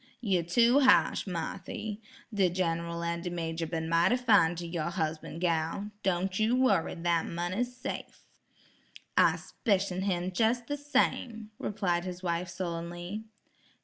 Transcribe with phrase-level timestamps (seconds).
[0.19, 2.01] "You tew ha'sh, Marthy.
[2.33, 5.91] De Gen'ral an' de major been mighty fine ter your husban', gal.
[6.01, 8.23] Don' you worry, dat money's safe."
[9.15, 13.25] "I 'spicion him jes' the same," replied his wife sullenly.